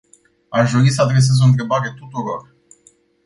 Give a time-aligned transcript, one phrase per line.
[0.49, 2.55] Aș dori să adresez o întrebare tuturor.